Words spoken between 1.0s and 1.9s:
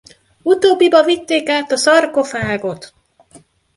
vitték át a